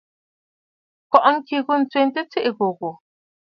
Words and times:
Kó 1.11 1.17
ŋkì 1.33 1.57
ghû 1.65 1.73
ǹtsuʼutə 1.81 2.21
ntsù 2.27 2.49
gho 2.57 2.67
gho. 2.77 2.91